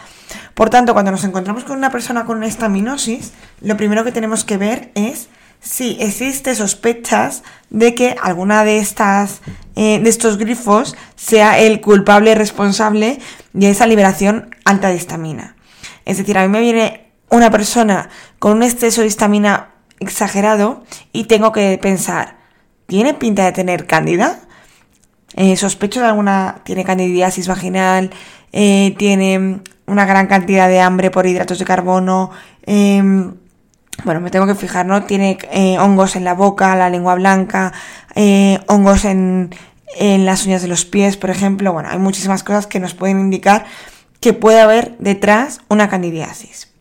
Por 0.55 0.71
tanto, 0.71 0.93
cuando 0.93 1.11
nos 1.11 1.25
encontramos 1.25 1.65
con 1.65 1.79
una 1.79 1.91
persona 1.91 2.27
con 2.27 2.37
una 2.37 2.47
estaminosis, 2.47 3.33
lo 3.61 3.77
primero 3.77 4.05
que 4.05 4.13
tenemos 4.13 4.45
que 4.45 4.59
ver 4.59 4.91
es 4.95 5.29
si 5.61 5.97
existe 6.01 6.55
sospechas 6.55 7.43
de 7.69 7.95
que 7.95 8.17
alguna 8.23 8.65
de 8.65 8.79
estas 8.79 9.41
eh, 9.77 10.01
de 10.01 10.11
estos 10.11 10.37
grifos 10.37 10.97
sea 11.17 11.59
el 11.59 11.81
culpable 11.81 12.35
responsable 12.35 13.19
de 13.53 13.71
esa 13.71 13.87
liberación 13.87 14.55
alta 14.65 14.89
de 14.89 14.97
histamina. 14.97 15.57
Es 16.05 16.19
decir, 16.19 16.37
a 16.37 16.43
mí 16.43 16.49
me 16.49 16.61
viene 16.61 17.13
una 17.31 17.51
persona 17.51 18.11
con 18.39 18.59
un 18.59 18.63
exceso 18.63 19.01
de 19.01 19.07
histamina 19.07 19.71
exagerado 19.99 20.83
y 21.13 21.25
tengo 21.25 21.53
que 21.53 21.79
pensar, 21.81 22.37
¿tiene 22.87 23.15
pinta 23.15 23.45
de 23.45 23.53
tener 23.53 23.87
cándida? 23.87 24.41
Eh, 25.37 25.57
sospecho 25.57 26.01
de 26.01 26.07
alguna, 26.07 26.61
tiene 26.65 26.85
candidiasis 26.85 27.49
vaginal, 27.49 28.11
eh, 28.53 28.95
tiene 28.99 29.61
una 29.87 30.07
gran 30.07 30.27
cantidad 30.27 30.69
de 30.69 30.81
hambre 30.81 31.11
por 31.11 31.27
hidratos 31.27 31.59
de 31.59 31.65
carbono, 31.65 32.31
em, 32.67 33.35
bueno, 34.05 34.21
me 34.21 34.31
tengo 34.31 34.47
que 34.47 34.55
fijar, 34.55 34.87
¿no? 34.87 35.03
Tiene 35.05 35.39
eh, 35.53 35.79
hongos 35.79 36.17
en 36.17 36.25
la 36.25 36.35
boca, 36.35 36.75
la 36.77 36.89
lengua 36.91 37.15
blanca, 37.15 37.73
eh, 38.15 38.59
hongos 38.67 39.05
en, 39.05 39.55
en 39.99 40.25
las 40.25 40.47
uñas 40.47 40.63
de 40.63 40.69
los 40.69 40.85
pies, 40.85 41.17
por 41.17 41.31
ejemplo. 41.31 41.73
Bueno, 41.73 41.91
hay 41.91 41.99
muchísimas 41.99 42.43
cosas 42.43 42.67
que 42.67 42.81
nos 42.81 42.95
pueden 42.95 43.21
indicar 43.21 43.67
que 44.21 44.33
puede 44.33 44.61
haber 44.61 44.97
detrás 44.99 45.61
una 45.69 45.89
candidiasis. 45.89 46.73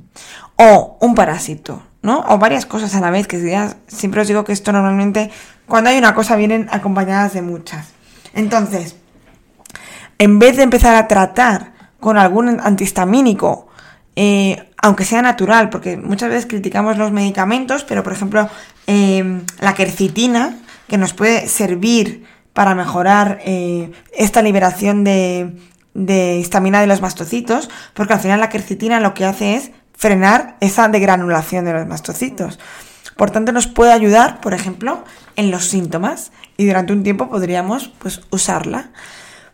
O 0.55 0.97
un 1.01 1.15
parásito, 1.15 1.81
¿no? 2.01 2.25
O 2.27 2.37
varias 2.37 2.65
cosas 2.65 2.95
a 2.95 3.01
la 3.01 3.11
vez, 3.11 3.27
que 3.27 3.69
siempre 3.87 4.21
os 4.21 4.27
digo 4.27 4.43
que 4.43 4.53
esto 4.53 4.71
normalmente, 4.71 5.31
cuando 5.67 5.89
hay 5.89 5.97
una 5.97 6.13
cosa, 6.13 6.35
vienen 6.35 6.67
acompañadas 6.71 7.33
de 7.33 7.41
muchas. 7.41 7.98
Entonces, 8.33 8.95
en 10.17 10.39
vez 10.39 10.57
de 10.57 10.63
empezar 10.63 10.95
a 10.95 11.07
tratar 11.07 11.73
con 11.99 12.17
algún 12.17 12.59
antihistamínico, 12.59 13.67
eh, 14.15 14.71
aunque 14.81 15.05
sea 15.05 15.21
natural, 15.21 15.69
porque 15.69 15.97
muchas 15.97 16.29
veces 16.29 16.45
criticamos 16.45 16.97
los 16.97 17.11
medicamentos, 17.11 17.83
pero 17.83 18.03
por 18.03 18.13
ejemplo, 18.13 18.49
em, 18.87 19.41
la 19.59 19.73
quercitina, 19.73 20.57
que 20.87 20.97
nos 20.97 21.13
puede 21.13 21.47
servir 21.47 22.25
para 22.53 22.75
mejorar 22.75 23.39
eh, 23.45 23.91
esta 24.11 24.41
liberación 24.41 25.03
de, 25.03 25.55
de 25.93 26.37
histamina 26.37 26.81
de 26.81 26.87
los 26.87 27.01
mastocitos, 27.01 27.69
porque 27.93 28.13
al 28.13 28.19
final 28.19 28.39
la 28.39 28.49
quercitina 28.49 28.99
lo 28.99 29.13
que 29.13 29.25
hace 29.25 29.55
es 29.55 29.71
frenar 29.95 30.57
esa 30.61 30.87
degranulación 30.87 31.65
de 31.65 31.73
los 31.73 31.87
mastocitos. 31.87 32.59
Por 33.19 33.31
tanto, 33.31 33.51
nos 33.51 33.67
puede 33.67 33.91
ayudar, 33.91 34.39
por 34.39 34.53
ejemplo, 34.53 35.03
en 35.35 35.51
los 35.51 35.65
síntomas 35.65 36.31
y 36.55 36.65
durante 36.65 36.93
un 36.93 37.03
tiempo 37.03 37.27
podríamos 37.27 37.89
pues, 37.99 38.21
usarla. 38.29 38.91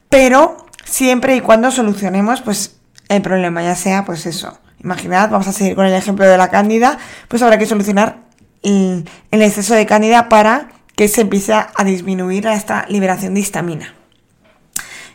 Pero 0.07 0.67
siempre 0.83 1.35
y 1.35 1.41
cuando 1.41 1.71
solucionemos 1.71 2.43
pues, 2.43 2.75
el 3.09 3.23
problema, 3.23 3.63
ya 3.63 3.73
sea 3.73 4.05
pues 4.05 4.27
eso, 4.27 4.59
Imaginad, 4.83 5.31
vamos 5.31 5.47
a 5.47 5.51
seguir 5.51 5.73
con 5.73 5.87
el 5.87 5.95
ejemplo 5.95 6.27
de 6.27 6.37
la 6.37 6.51
cándida, 6.51 6.99
pues 7.27 7.41
habrá 7.41 7.57
que 7.57 7.65
solucionar 7.65 8.17
el, 8.61 9.03
exceso 9.31 9.73
de 9.73 9.87
cándida 9.87 10.29
para 10.29 10.69
que 10.95 11.07
se 11.07 11.21
empiece 11.21 11.53
a 11.53 11.83
disminuir 11.83 12.45
esta 12.45 12.85
liberación 12.87 13.33
de 13.33 13.39
histamina. 13.39 13.95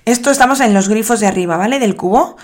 Esto 0.06 0.32
estamos 0.32 0.58
en 0.58 0.74
los 0.74 0.88
grifos 0.88 1.20
de 1.20 1.28
arriba, 1.28 1.56
¿vale? 1.56 1.78
Del 1.78 1.94
cubo. 1.94 2.36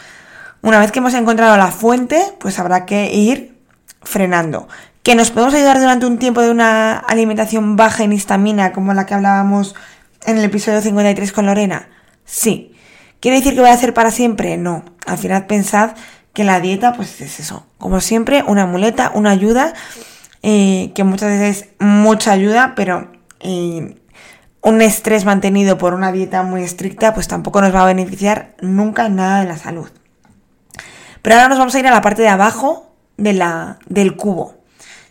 Una 0.63 0.79
vez 0.79 0.93
que 0.93 1.01
hemos 1.01 1.15
encontrado 1.15 1.57
la 1.57 1.73
fuente, 1.73 2.23
pues 2.39 2.61
habrá 2.61 2.87
que 2.87 3.13
ir 3.13 3.59
frenando. 4.05 4.69
¿Que 5.07 5.15
nos 5.15 5.31
podemos 5.31 5.55
ayudar 5.55 5.79
durante 5.79 6.05
un 6.05 6.19
tiempo 6.19 6.43
de 6.43 6.51
una 6.51 6.97
alimentación 6.97 7.77
baja 7.77 8.03
en 8.03 8.13
histamina, 8.13 8.73
como 8.73 8.93
la 8.93 9.07
que 9.07 9.15
hablábamos 9.15 9.77
en 10.25 10.37
el 10.37 10.43
episodio 10.43 10.81
53 10.81 11.31
con 11.31 11.47
Lorena? 11.47 11.89
Sí. 12.25 12.75
¿Quiere 13.21 13.37
decir 13.37 13.55
que 13.55 13.61
voy 13.61 13.71
a 13.71 13.75
hacer 13.75 13.95
para 13.95 14.11
siempre? 14.11 14.57
No. 14.57 14.83
Al 15.07 15.17
final 15.17 15.47
pensad 15.47 15.93
que 16.33 16.43
la 16.43 16.59
dieta, 16.59 16.95
pues 16.95 17.21
es 17.21 17.39
eso, 17.39 17.69
como 17.79 18.01
siempre, 18.01 18.43
una 18.49 18.67
muleta, 18.67 19.13
una 19.15 19.31
ayuda, 19.31 19.75
eh, 20.43 20.91
que 20.93 21.05
muchas 21.05 21.31
veces 21.31 21.57
es 21.57 21.69
mucha 21.79 22.33
ayuda, 22.33 22.73
pero 22.75 23.13
eh, 23.39 24.01
un 24.61 24.83
estrés 24.83 25.25
mantenido 25.25 25.79
por 25.79 25.95
una 25.95 26.11
dieta 26.11 26.43
muy 26.43 26.65
estricta, 26.65 27.15
pues 27.15 27.29
tampoco 27.29 27.61
nos 27.61 27.73
va 27.73 27.83
a 27.83 27.87
beneficiar 27.87 28.57
nunca 28.61 29.09
nada 29.09 29.43
de 29.43 29.47
la 29.47 29.57
salud. 29.57 29.89
Pero 31.23 31.37
ahora 31.37 31.49
nos 31.49 31.59
vamos 31.59 31.77
a 31.77 31.79
ir 31.79 31.87
a 31.87 31.93
la 31.93 32.03
parte 32.03 32.23
de 32.23 32.29
abajo 32.29 32.93
de 33.17 33.35
la, 33.35 33.79
del 33.87 34.17
cubo. 34.17 34.66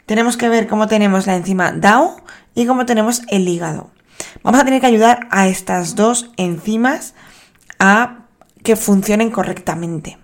Tenemos 0.05 0.37
que 0.37 0.49
ver 0.49 0.67
cómo 0.67 0.87
tenemos 0.87 1.25
la 1.25 1.35
enzima 1.35 1.71
DAO 1.71 2.17
y 2.53 2.67
cómo 2.67 2.85
tenemos 2.85 3.23
el 3.29 3.47
hígado. 3.47 3.89
Vamos 4.43 4.61
a 4.61 4.65
tener 4.65 4.79
que 4.79 4.87
ayudar 4.87 5.27
a 5.31 5.47
estas 5.47 5.95
dos 5.95 6.31
enzimas 6.37 7.15
a 7.79 8.19
que 8.63 8.75
funcionen 8.75 9.31
correctamente. 9.31 10.17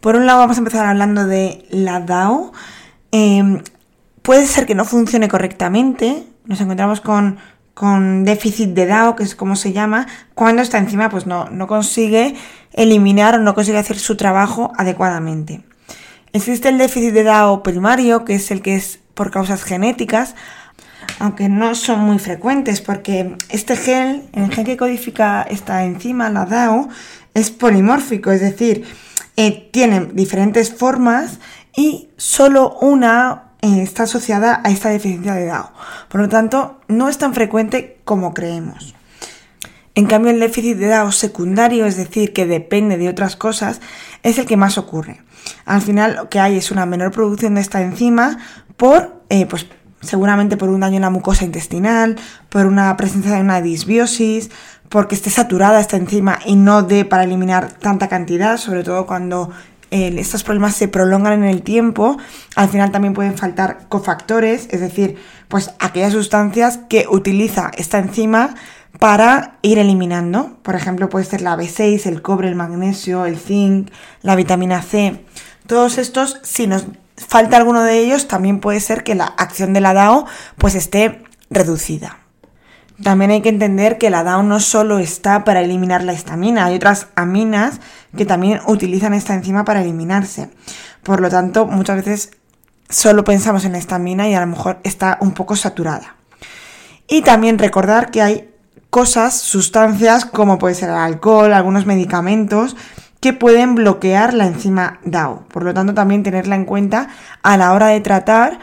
Por 0.00 0.16
un 0.16 0.26
lado 0.26 0.40
vamos 0.40 0.56
a 0.56 0.60
empezar 0.60 0.84
hablando 0.86 1.26
de 1.26 1.64
la 1.70 2.00
DAO. 2.00 2.52
Em, 3.12 3.62
puede 4.22 4.46
ser 4.46 4.66
que 4.66 4.74
no 4.74 4.84
funcione 4.84 5.28
correctamente. 5.28 6.26
Nos 6.44 6.60
encontramos 6.60 7.00
con, 7.00 7.38
déficit 8.24 8.70
de 8.70 8.86
DAO, 8.86 9.14
que 9.14 9.22
es 9.22 9.36
como 9.36 9.54
se 9.54 9.72
llama, 9.72 10.06
cuando 10.34 10.60
esta 10.60 10.78
enzima 10.78 11.08
pues 11.08 11.26
no, 11.26 11.48
no 11.50 11.68
consigue 11.68 12.34
eliminar 12.72 13.36
o 13.36 13.38
no 13.38 13.54
consigue 13.54 13.78
hacer 13.78 13.98
su 13.98 14.16
trabajo 14.16 14.72
adecuadamente. 14.76 15.62
Existe 16.34 16.70
el 16.70 16.78
déficit 16.78 17.12
de 17.12 17.24
DAO 17.24 17.62
primario, 17.62 18.24
que 18.24 18.36
es 18.36 18.50
el 18.50 18.62
que 18.62 18.74
es 18.74 18.98
por 19.12 19.30
causas 19.30 19.64
genéticas, 19.64 20.34
aunque 21.18 21.50
no 21.50 21.74
son 21.74 22.00
muy 22.00 22.18
frecuentes, 22.18 22.80
porque 22.80 23.36
este 23.50 23.76
gel, 23.76 24.22
el 24.32 24.50
gen 24.50 24.64
que 24.64 24.78
codifica 24.78 25.42
esta 25.42 25.84
enzima, 25.84 26.30
la 26.30 26.46
DAO, 26.46 26.88
es 27.34 27.50
polimórfico, 27.50 28.30
es 28.30 28.40
decir, 28.40 28.86
eh, 29.36 29.68
tienen 29.72 30.16
diferentes 30.16 30.72
formas 30.74 31.38
y 31.76 32.08
solo 32.16 32.78
una 32.80 33.52
eh, 33.60 33.82
está 33.82 34.04
asociada 34.04 34.62
a 34.64 34.70
esta 34.70 34.88
deficiencia 34.88 35.34
de 35.34 35.46
DAO. 35.46 35.70
Por 36.08 36.22
lo 36.22 36.28
tanto, 36.30 36.80
no 36.88 37.10
es 37.10 37.18
tan 37.18 37.34
frecuente 37.34 37.98
como 38.04 38.32
creemos. 38.32 38.94
En 39.94 40.06
cambio, 40.06 40.30
el 40.30 40.40
déficit 40.40 40.78
de 40.78 40.86
DAO 40.86 41.12
secundario, 41.12 41.84
es 41.84 41.98
decir, 41.98 42.32
que 42.32 42.46
depende 42.46 42.96
de 42.96 43.10
otras 43.10 43.36
cosas, 43.36 43.82
es 44.22 44.38
el 44.38 44.46
que 44.46 44.56
más 44.56 44.78
ocurre. 44.78 45.20
Al 45.64 45.82
final, 45.82 46.16
lo 46.16 46.28
que 46.28 46.40
hay 46.40 46.56
es 46.56 46.70
una 46.70 46.86
menor 46.86 47.12
producción 47.12 47.54
de 47.54 47.60
esta 47.60 47.80
enzima 47.80 48.38
por, 48.76 49.22
eh, 49.28 49.46
pues, 49.46 49.66
seguramente 50.00 50.56
por 50.56 50.68
un 50.68 50.80
daño 50.80 50.96
en 50.96 51.02
la 51.02 51.10
mucosa 51.10 51.44
intestinal, 51.44 52.16
por 52.48 52.66
una 52.66 52.96
presencia 52.96 53.32
de 53.32 53.40
una 53.40 53.60
disbiosis, 53.60 54.50
porque 54.88 55.14
esté 55.14 55.30
saturada 55.30 55.80
esta 55.80 55.96
enzima 55.96 56.38
y 56.44 56.56
no 56.56 56.82
dé 56.82 57.04
para 57.04 57.24
eliminar 57.24 57.72
tanta 57.72 58.08
cantidad, 58.08 58.58
sobre 58.58 58.82
todo 58.82 59.06
cuando 59.06 59.50
eh, 59.90 60.14
estos 60.18 60.42
problemas 60.42 60.74
se 60.74 60.88
prolongan 60.88 61.34
en 61.34 61.44
el 61.44 61.62
tiempo, 61.62 62.18
al 62.56 62.68
final 62.68 62.90
también 62.92 63.14
pueden 63.14 63.36
faltar 63.36 63.88
cofactores, 63.88 64.68
es 64.70 64.80
decir, 64.80 65.16
pues 65.48 65.72
aquellas 65.78 66.12
sustancias 66.12 66.80
que 66.88 67.06
utiliza 67.10 67.70
esta 67.76 67.98
enzima 67.98 68.54
para 68.98 69.58
ir 69.62 69.78
eliminando. 69.78 70.58
Por 70.62 70.74
ejemplo, 70.74 71.08
puede 71.08 71.24
ser 71.24 71.40
la 71.40 71.56
B6, 71.56 72.06
el 72.06 72.22
cobre, 72.22 72.48
el 72.48 72.54
magnesio, 72.54 73.26
el 73.26 73.38
zinc, 73.38 73.90
la 74.22 74.36
vitamina 74.36 74.82
C. 74.82 75.24
Todos 75.66 75.98
estos, 75.98 76.40
si 76.42 76.66
nos 76.66 76.86
falta 77.16 77.56
alguno 77.56 77.82
de 77.82 77.98
ellos, 77.98 78.28
también 78.28 78.60
puede 78.60 78.80
ser 78.80 79.04
que 79.04 79.14
la 79.14 79.26
acción 79.26 79.72
de 79.72 79.80
la 79.80 79.94
DAO 79.94 80.26
pues 80.58 80.74
esté 80.74 81.22
reducida. 81.50 82.18
También 83.02 83.30
hay 83.30 83.42
que 83.42 83.48
entender 83.48 83.98
que 83.98 84.10
la 84.10 84.22
DAO 84.22 84.42
no 84.42 84.60
solo 84.60 84.98
está 84.98 85.44
para 85.44 85.60
eliminar 85.60 86.04
la 86.04 86.12
histamina, 86.12 86.66
hay 86.66 86.76
otras 86.76 87.08
aminas 87.16 87.80
que 88.16 88.26
también 88.26 88.60
utilizan 88.66 89.14
esta 89.14 89.34
enzima 89.34 89.64
para 89.64 89.82
eliminarse. 89.82 90.50
Por 91.02 91.20
lo 91.20 91.28
tanto, 91.28 91.66
muchas 91.66 91.96
veces 91.96 92.30
solo 92.88 93.24
pensamos 93.24 93.64
en 93.64 93.72
la 93.72 93.78
histamina 93.78 94.28
y 94.28 94.34
a 94.34 94.40
lo 94.40 94.46
mejor 94.46 94.78
está 94.84 95.18
un 95.20 95.32
poco 95.32 95.56
saturada. 95.56 96.16
Y 97.08 97.22
también 97.22 97.58
recordar 97.58 98.10
que 98.10 98.22
hay 98.22 98.51
cosas, 98.92 99.40
sustancias 99.40 100.26
como 100.26 100.58
puede 100.58 100.74
ser 100.74 100.90
el 100.90 100.96
alcohol, 100.96 101.54
algunos 101.54 101.86
medicamentos 101.86 102.76
que 103.20 103.32
pueden 103.32 103.74
bloquear 103.74 104.34
la 104.34 104.46
enzima 104.46 105.00
DAO. 105.02 105.48
Por 105.48 105.64
lo 105.64 105.72
tanto, 105.72 105.94
también 105.94 106.22
tenerla 106.22 106.56
en 106.56 106.66
cuenta 106.66 107.08
a 107.42 107.56
la 107.56 107.72
hora 107.72 107.86
de 107.86 108.02
tratar 108.02 108.58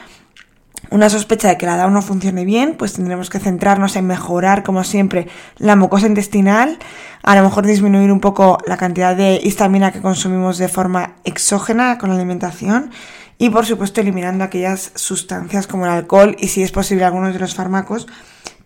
una 0.91 1.09
sospecha 1.09 1.47
de 1.47 1.57
que 1.57 1.65
la 1.65 1.77
DAO 1.77 1.89
no 1.89 2.03
funcione 2.03 2.45
bien, 2.45 2.75
pues 2.77 2.93
tendremos 2.93 3.31
que 3.31 3.39
centrarnos 3.39 3.95
en 3.95 4.05
mejorar, 4.05 4.61
como 4.61 4.83
siempre, 4.83 5.27
la 5.57 5.75
mucosa 5.75 6.05
intestinal, 6.05 6.77
a 7.23 7.35
lo 7.35 7.41
mejor 7.41 7.65
disminuir 7.65 8.11
un 8.11 8.19
poco 8.19 8.59
la 8.67 8.77
cantidad 8.77 9.15
de 9.15 9.41
histamina 9.43 9.91
que 9.91 9.99
consumimos 9.99 10.59
de 10.59 10.67
forma 10.67 11.15
exógena 11.23 11.97
con 11.97 12.11
la 12.11 12.17
alimentación 12.17 12.91
y 13.39 13.49
por 13.49 13.65
supuesto 13.65 13.99
eliminando 13.99 14.43
aquellas 14.43 14.91
sustancias 14.93 15.65
como 15.65 15.85
el 15.85 15.91
alcohol 15.91 16.35
y 16.37 16.49
si 16.49 16.61
es 16.61 16.71
posible 16.71 17.03
algunos 17.03 17.33
de 17.33 17.39
los 17.39 17.55
fármacos 17.55 18.05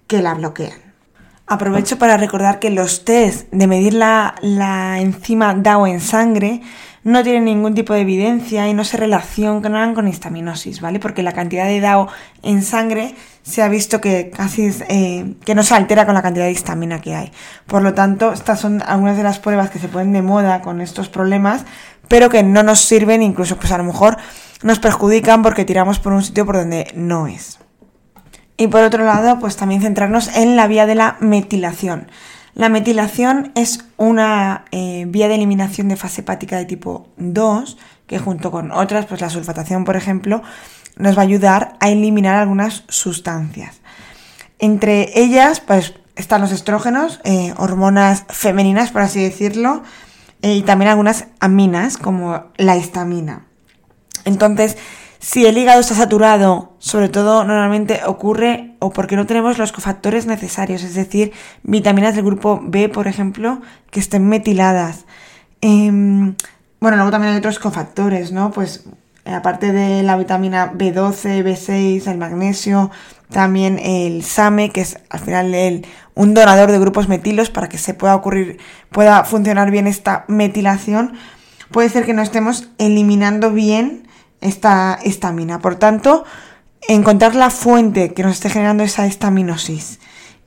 que 0.08 0.22
la 0.22 0.34
bloquean. 0.34 0.93
Aprovecho 1.46 1.98
para 1.98 2.18
recordar 2.18 2.60
que 2.60 2.70
los 2.70 3.04
test 3.04 3.52
de 3.52 3.68
medir 3.68 3.94
la, 3.94 4.36
la 4.42 5.00
enzima 5.02 5.54
DAO 5.54 5.88
en 5.88 6.00
sangre 6.00 6.62
no 7.04 7.22
tienen 7.22 7.46
ningún 7.46 7.76
tipo 7.76 7.94
de 7.94 8.02
evidencia 8.02 8.68
y 8.70 8.74
no 8.74 8.86
se 8.86 8.96
relacionan 8.96 9.94
con 9.94 10.08
histaminosis, 10.08 10.80
¿vale? 10.80 11.00
Porque 11.00 11.22
la 11.22 11.34
cantidad 11.34 11.66
de 11.66 11.82
DAO 11.82 12.08
en 12.44 12.64
sangre 12.64 13.16
se 13.42 13.62
ha 13.62 13.68
visto 13.68 14.00
que 14.00 14.30
casi 14.30 14.72
eh, 14.88 15.36
que 15.44 15.54
no 15.54 15.64
se 15.64 15.76
altera 15.76 16.06
con 16.06 16.16
la 16.16 16.22
cantidad 16.22 16.46
de 16.46 16.52
histamina 16.52 17.02
que 17.02 17.14
hay. 17.14 17.32
Por 17.68 17.82
lo 17.82 17.94
tanto, 17.94 18.32
estas 18.32 18.62
son 18.62 18.82
algunas 18.86 19.18
de 19.18 19.24
las 19.24 19.40
pruebas 19.40 19.70
que 19.70 19.80
se 19.80 19.90
ponen 19.90 20.14
de 20.14 20.22
moda 20.22 20.62
con 20.62 20.80
estos 20.80 21.10
problemas, 21.10 21.66
pero 22.08 22.30
que 22.30 22.42
no 22.42 22.64
nos 22.64 22.80
sirven, 22.80 23.22
incluso 23.22 23.58
pues 23.58 23.72
a 23.74 23.78
lo 23.78 23.84
mejor 23.84 24.18
nos 24.64 24.80
perjudican 24.80 25.44
porque 25.44 25.66
tiramos 25.66 26.00
por 26.00 26.14
un 26.14 26.24
sitio 26.24 26.46
por 26.46 26.56
donde 26.56 26.90
no 26.96 27.28
es. 27.28 27.60
Y 28.58 28.68
por 28.68 28.84
otro 28.84 29.04
lado, 29.04 29.40
pues 29.40 29.58
también 29.58 29.82
centrarnos 29.82 30.36
en 30.36 30.56
la 30.56 30.68
vía 30.68 30.86
de 30.86 30.96
la 30.96 31.18
metilación. 31.20 32.08
La 32.54 32.70
metilación 32.70 33.52
es 33.56 33.86
una 33.98 34.66
eh, 34.72 35.06
vía 35.08 35.28
de 35.28 35.36
eliminación 35.36 35.88
de 35.88 35.96
fase 35.96 36.22
hepática 36.22 36.58
de 36.58 36.66
tipo 36.66 37.08
2, 37.18 37.78
que 38.06 38.20
junto 38.20 38.52
con 38.52 38.72
otras, 38.72 39.08
pues 39.08 39.22
la 39.22 39.32
sulfatación, 39.32 39.86
por 39.86 39.96
ejemplo, 39.96 40.44
nos 40.96 41.18
va 41.18 41.22
a 41.22 41.26
ayudar 41.26 41.78
a 41.80 41.90
eliminar 41.90 42.36
algunas 42.36 42.84
sustancias. 42.90 43.82
Entre 44.60 45.20
ellas, 45.20 45.60
pues 45.60 45.96
están 46.16 46.42
los 46.42 46.52
estrógenos, 46.52 47.20
eh, 47.24 47.56
hormonas 47.58 48.26
femeninas, 48.30 48.92
por 48.92 49.02
así 49.02 49.22
decirlo, 49.22 49.82
eh, 50.44 50.54
y 50.54 50.62
también 50.62 50.92
algunas 50.92 51.26
aminas, 51.40 51.98
como 51.98 52.46
la 52.58 52.78
histamina. 52.78 53.48
Entonces, 54.26 54.78
si 55.24 55.46
el 55.46 55.58
hígado 55.58 55.80
está 55.80 55.96
saturado, 55.96 56.74
sobre 56.80 57.08
todo 57.08 57.46
normalmente 57.46 58.02
ocurre 58.06 58.76
o 58.80 58.90
porque 58.90 59.16
no 59.16 59.26
tenemos 59.26 59.58
los 59.58 59.72
cofactores 59.72 60.26
necesarios, 60.26 60.84
es 60.84 60.96
decir, 60.96 61.32
vitaminas 61.64 62.16
del 62.16 62.26
grupo 62.26 62.60
B, 62.62 62.90
por 62.90 63.08
ejemplo, 63.08 63.62
que 63.90 64.02
estén 64.02 64.28
metiladas. 64.28 65.06
Em, 65.62 66.36
bueno, 66.82 66.98
luego 66.98 67.10
también 67.10 67.32
hay 67.32 67.40
otros 67.40 67.58
cofactores, 67.58 68.34
¿no? 68.34 68.52
Pues 68.52 68.84
aparte 69.24 69.72
de 69.72 70.04
la 70.04 70.18
vitamina 70.18 70.74
B12, 70.74 71.42
B6, 71.42 72.06
el 72.12 72.18
magnesio, 72.18 72.92
también 73.30 73.80
el 73.80 74.26
SAME, 74.26 74.72
que 74.72 74.82
es 74.82 74.98
al 75.10 75.22
final 75.22 75.86
un 76.16 76.34
donador 76.34 76.70
de 76.70 76.80
grupos 76.80 77.08
metilos 77.08 77.50
para 77.50 77.70
que 77.70 77.78
se 77.78 77.94
pueda 77.94 78.14
ocurrir, 78.14 78.58
pueda 78.92 79.24
funcionar 79.24 79.72
bien 79.72 79.88
esta 79.88 80.26
metilación. 80.28 81.14
Puede 81.72 81.88
ser 81.88 82.06
que 82.06 82.14
no 82.14 82.22
estemos 82.22 82.68
eliminando 82.78 83.54
bien 83.54 84.04
esta 84.44 85.00
estamina. 85.04 85.60
Por 85.60 85.76
tanto, 85.76 86.26
encontrar 86.88 87.36
la 87.36 87.50
fuente 87.50 88.14
que 88.14 88.24
nos 88.24 88.34
esté 88.34 88.50
generando 88.50 88.84
esa 88.84 89.06
estaminosis 89.06 90.00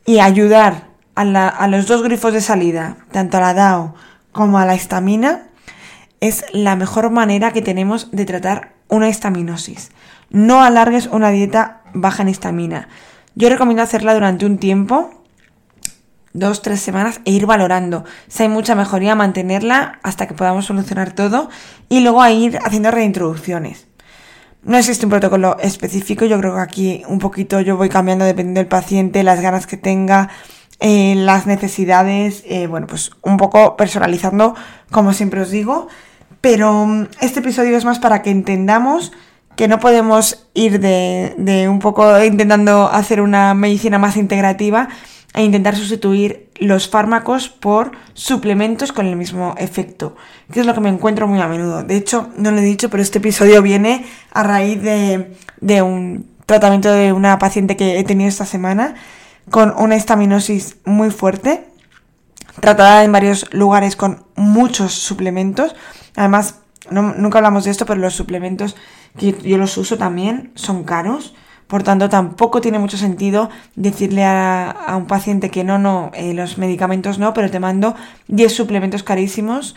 y 0.05 0.21
ayudar 0.21 0.89
a, 1.15 1.69
los 1.69 1.87
dos 1.87 2.03
grifos 2.03 2.33
de 2.33 2.41
salida, 2.41 2.99
tanto 3.11 3.39
a 3.39 3.41
la 3.41 3.55
DAO 3.55 3.95
como 4.33 4.59
a 4.59 4.67
la 4.67 4.75
estamina, 4.75 5.49
es 6.21 6.45
la 6.53 6.77
mejor 6.77 7.11
manera 7.11 7.53
que 7.53 7.63
tenemos 7.63 8.11
de 8.11 8.25
tratar 8.25 8.75
una 8.89 9.09
estaminosis. 9.09 9.91
No 10.31 10.63
alargues 10.63 11.07
una 11.07 11.31
dieta 11.31 11.83
baja 11.95 12.23
en 12.23 12.29
histamina. 12.29 12.89
Yo 13.35 13.49
recomiendo 13.49 13.83
hacerla 13.83 14.15
durante 14.15 14.47
un 14.47 14.59
tiempo, 14.59 15.25
dos, 16.37 16.63
tres 16.63 16.81
semanas, 16.81 17.21
e 17.25 17.33
ir 17.33 17.47
valorando. 17.47 18.05
Si 18.29 18.43
hay 18.43 18.49
mucha 18.49 18.75
mejoría, 18.75 19.15
mantenerla 19.15 19.99
hasta 20.03 20.27
que 20.27 20.35
podamos 20.35 20.67
solucionar 20.67 21.13
todo 21.13 21.49
y 21.89 22.01
luego 22.01 22.23
a 22.23 22.31
ir 22.31 22.59
haciendo 22.65 22.91
reintroducciones. 22.91 23.89
No 24.63 24.77
existe 24.77 25.07
un 25.07 25.11
protocolo 25.11 25.57
específico, 25.61 26.25
yo 26.25 26.39
creo 26.41 26.55
que 26.55 26.61
aquí 26.61 27.03
un 27.09 27.19
poquito 27.21 27.61
yo 27.61 27.77
voy 27.77 27.89
cambiando 27.89 28.25
dependiendo 28.25 28.59
del 28.61 28.69
paciente, 28.69 29.23
las 29.23 29.41
ganas 29.41 29.67
que 29.67 29.77
tenga, 29.77 30.29
eh, 30.81 31.15
las 31.17 31.47
necesidades, 31.47 32.43
eh, 32.47 32.67
bueno, 32.67 32.87
pues 32.87 33.13
un 33.23 33.37
poco 33.37 33.77
personalizando, 33.77 34.55
como 34.91 35.13
siempre 35.13 35.41
os 35.41 35.51
digo. 35.51 35.89
Pero 36.41 36.85
mm, 36.85 37.09
este 37.21 37.41
episodio 37.41 37.77
es 37.77 37.85
más 37.85 37.99
para 37.99 38.23
que 38.23 38.31
entendamos 38.31 39.13
que 39.55 39.69
no 39.69 39.81
podemos 39.81 40.47
ir 40.53 40.81
de, 40.81 41.35
de 41.39 41.69
un 41.69 41.79
poco 41.79 42.23
intentando 42.23 42.89
hacer 42.89 43.21
una 43.21 43.55
medicina 43.55 43.99
más 43.99 44.17
integrativa 44.17 44.89
e 45.37 45.43
intentar 45.45 45.77
sustituir 45.77 46.49
los 46.59 46.89
fármacos 46.89 47.51
por 47.51 47.93
suplementos 48.15 48.91
con 48.91 49.05
el 49.05 49.17
mismo 49.17 49.55
efecto, 49.59 50.17
que 50.51 50.61
es 50.61 50.67
lo 50.67 50.73
que 50.73 50.81
me 50.81 50.89
encuentro 50.89 51.29
muy 51.29 51.39
a 51.43 51.47
menudo. 51.47 51.83
De 51.83 51.95
hecho, 51.95 52.31
no 52.39 52.51
lo 52.51 52.59
he 52.59 52.63
dicho, 52.63 52.89
pero 52.89 53.03
este 53.03 53.19
episodio 53.19 53.61
viene 53.61 54.07
a 54.33 54.43
raíz 54.43 54.81
de, 54.81 55.83
un 55.83 56.27
tratamiento 56.47 56.91
de 56.91 57.13
una 57.13 57.39
paciente 57.39 57.77
que 57.77 57.99
he 57.99 58.05
tenido 58.05 58.31
esta 58.31 58.47
semana 58.47 58.95
con 59.51 59.75
una 59.77 59.95
estaminosis 59.95 60.79
muy 60.87 61.11
fuerte, 61.11 61.69
tratada 62.61 63.05
en 63.05 63.13
varios 63.13 63.53
lugares 63.53 63.95
con 63.95 64.25
muchos 64.37 64.95
suplementos. 64.95 65.77
Además, 66.17 66.61
nunca 66.91 67.39
hablamos 67.39 67.65
de 67.65 67.73
esto, 67.73 67.85
pero 67.85 68.01
los 68.01 68.15
suplementos 68.15 68.75
que 69.19 69.37
yo 69.43 69.59
los 69.59 69.77
uso 69.77 69.99
también 69.99 70.53
son 70.55 70.85
caros 70.85 71.35
por 71.67 71.83
tanto, 71.83 72.09
tampoco 72.09 72.61
tiene 72.61 72.79
mucho 72.79 72.97
sentido 72.97 73.51
decirle 73.75 74.25
a, 74.25 74.95
un 74.97 75.07
paciente 75.07 75.51
que 75.51 75.65
no, 75.65 75.79
no, 75.79 76.13
eh, 76.15 76.33
los 76.33 76.59
medicamentos 76.59 77.19
no, 77.19 77.35
pero 77.35 77.51
te 77.51 77.59
mando 77.59 77.97
10 78.29 78.55
suplementos 78.55 79.03
carísimos 79.03 79.75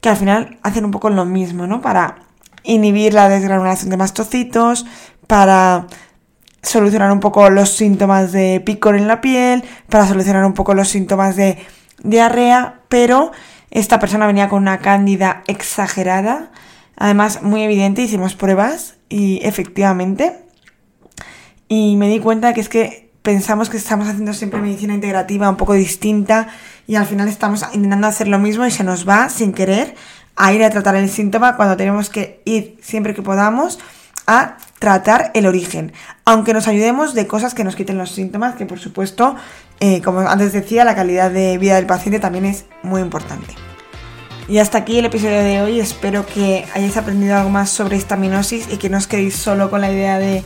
que 0.00 0.08
al 0.08 0.16
final 0.16 0.58
hacen 0.62 0.84
un 0.84 0.90
poco 0.90 1.10
lo 1.10 1.24
mismo, 1.24 1.66
¿no? 1.66 1.80
Para 1.80 2.16
inhibir 2.64 3.14
la 3.14 3.28
desgranulación 3.28 3.90
de 3.90 3.96
mastocitos, 3.96 4.86
para 5.26 5.86
solucionar 6.62 7.12
un 7.12 7.20
poco 7.20 7.48
los 7.48 7.70
síntomas 7.70 8.32
de 8.32 8.60
picor 8.60 8.96
en 8.96 9.06
la 9.06 9.20
piel, 9.20 9.62
para 9.88 10.06
solucionar 10.06 10.44
un 10.44 10.54
poco 10.54 10.74
los 10.74 10.88
síntomas 10.88 11.36
de 11.36 11.58
diarrea, 12.02 12.80
pero 12.88 13.30
esta 13.70 14.00
persona 14.00 14.26
venía 14.26 14.48
con 14.48 14.62
una 14.62 14.78
cándida 14.78 15.42
exagerada, 15.46 16.50
además 16.96 17.42
muy 17.42 17.62
evidente, 17.62 18.02
hicimos 18.02 18.34
pruebas 18.34 18.96
y 19.08 19.40
efectivamente 19.44 20.49
y 21.72 21.94
me 21.94 22.08
di 22.08 22.18
cuenta 22.18 22.52
que 22.52 22.60
es 22.60 22.68
que 22.68 23.10
pensamos 23.22 23.70
que 23.70 23.76
estamos 23.76 24.08
haciendo 24.08 24.34
siempre 24.34 24.60
medicina 24.60 24.92
integrativa 24.92 25.48
un 25.48 25.56
poco 25.56 25.74
distinta 25.74 26.48
y 26.88 26.96
al 26.96 27.06
final 27.06 27.28
estamos 27.28 27.64
intentando 27.72 28.08
hacer 28.08 28.26
lo 28.26 28.40
mismo 28.40 28.66
y 28.66 28.72
se 28.72 28.82
nos 28.82 29.08
va 29.08 29.28
sin 29.28 29.52
querer 29.52 29.94
a 30.34 30.52
ir 30.52 30.64
a 30.64 30.70
tratar 30.70 30.96
el 30.96 31.08
síntoma 31.08 31.56
cuando 31.56 31.76
tenemos 31.76 32.10
que 32.10 32.42
ir 32.44 32.76
siempre 32.82 33.14
que 33.14 33.22
podamos 33.22 33.78
a 34.26 34.56
tratar 34.80 35.30
el 35.34 35.46
origen, 35.46 35.92
aunque 36.24 36.54
nos 36.54 36.66
ayudemos 36.66 37.14
de 37.14 37.28
cosas 37.28 37.54
que 37.54 37.62
nos 37.62 37.76
quiten 37.76 37.98
los 37.98 38.10
síntomas, 38.10 38.56
que 38.56 38.66
por 38.66 38.80
supuesto, 38.80 39.36
eh, 39.78 40.02
como 40.02 40.20
antes 40.20 40.52
decía, 40.52 40.84
la 40.84 40.96
calidad 40.96 41.30
de 41.30 41.56
vida 41.56 41.76
del 41.76 41.86
paciente 41.86 42.18
también 42.18 42.46
es 42.46 42.64
muy 42.82 43.00
importante. 43.00 43.54
Y 44.48 44.58
hasta 44.58 44.78
aquí 44.78 44.98
el 44.98 45.04
episodio 45.04 45.44
de 45.44 45.62
hoy, 45.62 45.78
espero 45.78 46.26
que 46.26 46.64
hayáis 46.74 46.96
aprendido 46.96 47.36
algo 47.36 47.50
más 47.50 47.70
sobre 47.70 47.96
histaminosis 47.96 48.66
y 48.72 48.78
que 48.78 48.88
no 48.88 48.98
os 48.98 49.06
quedéis 49.06 49.36
solo 49.36 49.70
con 49.70 49.80
la 49.80 49.92
idea 49.92 50.18
de 50.18 50.42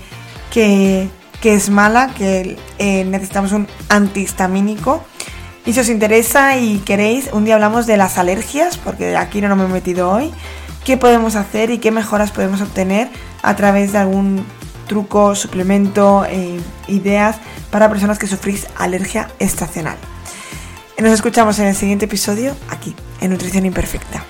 que, 0.55 1.11
es 1.43 1.69
mala, 1.69 2.14
que 2.14 2.57
eh, 2.79 3.05
necesitamos 3.05 3.53
un 3.53 3.67
antihistamínico. 3.88 5.03
Y 5.67 5.73
si 5.73 5.81
os 5.81 5.88
interesa 5.88 6.57
y 6.57 6.79
queréis, 6.79 7.31
un 7.33 7.45
día 7.45 7.55
hablamos 7.55 7.87
de 7.87 7.97
las 7.97 8.19
alergias, 8.19 8.77
porque 8.79 9.17
aquí 9.17 9.40
no 9.40 9.57
me 9.57 9.64
he 9.64 9.69
metido 9.69 10.11
hoy. 10.11 10.33
¿Qué 10.85 10.97
podemos 10.97 11.35
hacer 11.35 11.71
y 11.71 11.79
qué 11.79 11.90
mejoras 11.90 12.31
podemos 12.31 12.61
obtener 12.61 13.09
a 13.43 13.57
través 13.57 13.93
de 13.93 13.99
algún 13.99 14.45
truco, 14.87 15.35
suplemento, 15.35 16.25
eh, 16.29 16.61
ideas 16.87 17.37
para 17.71 17.88
personas 17.88 18.19
que 18.19 18.27
sufrís 18.27 18.67
alergia 18.77 19.29
estacional? 19.38 19.97
Nos 20.99 21.12
escuchamos 21.12 21.59
en 21.59 21.67
el 21.67 21.75
siguiente 21.75 22.05
episodio 22.05 22.55
aquí, 22.71 22.95
en 23.21 23.31
Nutrición 23.31 23.67
Imperfecta. 23.67 24.23